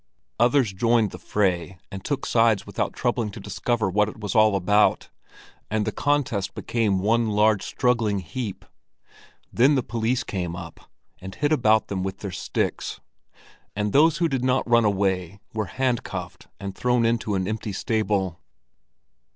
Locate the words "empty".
17.47-17.71